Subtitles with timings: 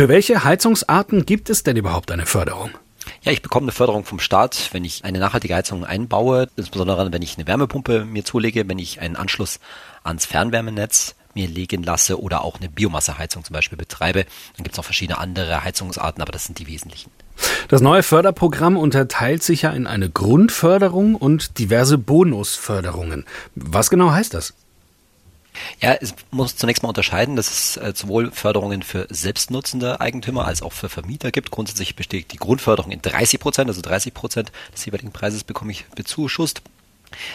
[0.00, 2.70] Für welche Heizungsarten gibt es denn überhaupt eine Förderung?
[3.20, 7.20] Ja, ich bekomme eine Förderung vom Staat, wenn ich eine nachhaltige Heizung einbaue, insbesondere wenn
[7.20, 9.60] ich eine Wärmepumpe mir zulege, wenn ich einen Anschluss
[10.02, 14.24] ans Fernwärmenetz mir legen lasse oder auch eine Biomasseheizung zum Beispiel betreibe.
[14.56, 17.10] Dann gibt es noch verschiedene andere Heizungsarten, aber das sind die wesentlichen.
[17.68, 23.26] Das neue Förderprogramm unterteilt sich ja in eine Grundförderung und diverse Bonusförderungen.
[23.54, 24.54] Was genau heißt das?
[25.80, 30.62] Ja, es muss zunächst mal unterscheiden, dass es äh, sowohl Förderungen für selbstnutzende Eigentümer als
[30.62, 31.50] auch für Vermieter gibt.
[31.50, 35.86] Grundsätzlich besteht die Grundförderung in 30 Prozent, also 30 Prozent des jeweiligen Preises bekomme ich
[35.96, 36.62] bezuschusst.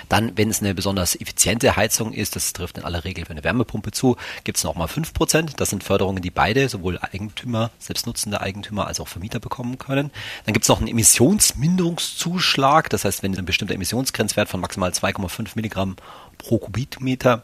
[0.10, 3.44] Dann, wenn es eine besonders effiziente Heizung ist, das trifft in aller Regel für eine
[3.44, 5.56] Wärmepumpe zu, gibt es nochmal 5%.
[5.58, 10.10] Das sind Förderungen, die beide, sowohl Eigentümer, selbstnutzende Eigentümer als auch Vermieter bekommen können.
[10.46, 12.90] Dann gibt es noch einen Emissionsminderungszuschlag.
[12.90, 15.96] Das heißt, wenn ein bestimmter Emissionsgrenzwert von maximal 2,5 Milligramm
[16.38, 17.44] pro Kubikmeter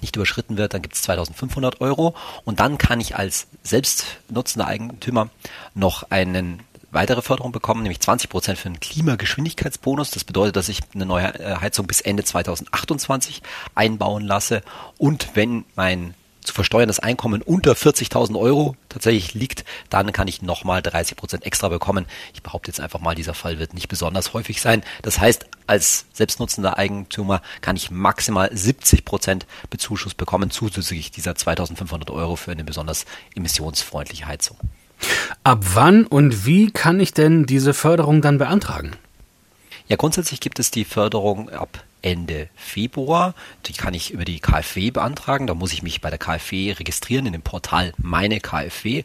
[0.00, 5.30] nicht überschritten wird, dann gibt es 2500 Euro und dann kann ich als selbstnutzender Eigentümer
[5.74, 10.10] noch einen weitere Förderung bekommen, nämlich 20 Prozent für einen Klimageschwindigkeitsbonus.
[10.10, 13.42] Das bedeutet, dass ich eine neue äh, Heizung bis Ende 2028
[13.74, 14.62] einbauen lasse
[14.96, 16.14] und wenn mein
[16.48, 21.68] zu versteuerndes Einkommen unter 40.000 Euro tatsächlich liegt, dann kann ich nochmal 30 Prozent extra
[21.68, 22.06] bekommen.
[22.32, 24.82] Ich behaupte jetzt einfach mal, dieser Fall wird nicht besonders häufig sein.
[25.02, 32.10] Das heißt, als selbstnutzender Eigentümer kann ich maximal 70 Prozent Bezuschuss bekommen, zusätzlich dieser 2.500
[32.12, 33.04] Euro für eine besonders
[33.36, 34.56] emissionsfreundliche Heizung.
[35.44, 38.96] Ab wann und wie kann ich denn diese Förderung dann beantragen?
[39.86, 43.34] Ja, grundsätzlich gibt es die Förderung ab Ende Februar.
[43.66, 45.46] Die kann ich über die KfW beantragen.
[45.46, 49.04] Da muss ich mich bei der KfW registrieren in dem Portal Meine KfW.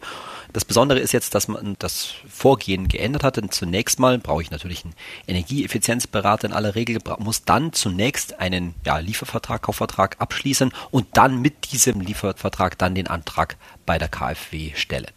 [0.54, 3.38] Das Besondere ist jetzt, dass man das Vorgehen geändert hat.
[3.38, 4.94] Denn zunächst mal brauche ich natürlich einen
[5.28, 11.72] Energieeffizienzberater in aller Regel, muss dann zunächst einen ja, Liefervertrag, Kaufvertrag abschließen und dann mit
[11.72, 15.08] diesem Liefervertrag dann den Antrag bei der KfW stellen.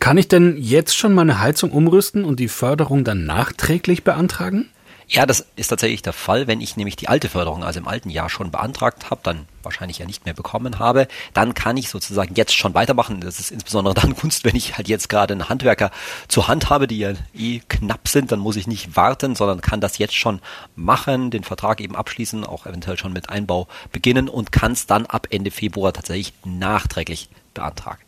[0.00, 4.68] Kann ich denn jetzt schon meine Heizung umrüsten und die Förderung dann nachträglich beantragen?
[5.10, 6.46] Ja, das ist tatsächlich der Fall.
[6.46, 9.96] Wenn ich nämlich die alte Förderung, also im alten Jahr schon beantragt habe, dann wahrscheinlich
[9.98, 13.22] ja nicht mehr bekommen habe, dann kann ich sozusagen jetzt schon weitermachen.
[13.22, 15.92] Das ist insbesondere dann Kunst, wenn ich halt jetzt gerade einen Handwerker
[16.28, 19.80] zur Hand habe, die ja eh knapp sind, dann muss ich nicht warten, sondern kann
[19.80, 20.40] das jetzt schon
[20.76, 25.06] machen, den Vertrag eben abschließen, auch eventuell schon mit Einbau beginnen und kann es dann
[25.06, 28.02] ab Ende Februar tatsächlich nachträglich beantragen.